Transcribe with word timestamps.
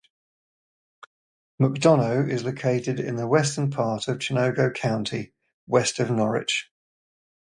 McDonough 1.61 2.27
is 2.27 2.43
located 2.43 2.99
in 2.99 3.17
the 3.17 3.27
western 3.27 3.69
part 3.69 4.07
of 4.07 4.17
Chenango 4.17 4.73
County, 4.73 5.31
west 5.67 5.99
of 5.99 6.09
Norwich. 6.09 6.71